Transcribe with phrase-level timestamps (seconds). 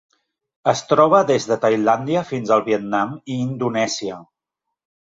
[0.71, 4.21] Es troba des de Tailàndia fins al Vietnam i Indonèsia.